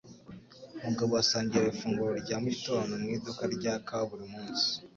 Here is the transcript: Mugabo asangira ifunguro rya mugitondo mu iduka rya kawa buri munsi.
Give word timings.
Mugabo 0.85 1.11
asangira 1.21 1.69
ifunguro 1.73 2.13
rya 2.23 2.37
mugitondo 2.43 2.93
mu 3.01 3.07
iduka 3.15 3.43
rya 3.55 3.73
kawa 3.85 4.05
buri 4.09 4.25
munsi. 4.33 4.67